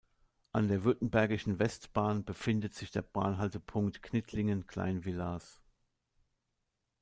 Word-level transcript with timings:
An 0.51 0.67
der 0.67 0.83
württembergischen 0.83 1.59
Westbahn 1.59 2.23
befindet 2.25 2.73
sich 2.73 2.89
der 2.89 3.03
Bahnhaltepunkt 3.03 4.01
"Knittlingen-Kleinvillars". 4.01 5.59